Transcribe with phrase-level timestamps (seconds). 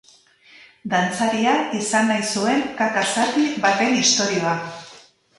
[0.93, 4.55] Dantzaria izan nahi zuen kaka zati baten istorioa.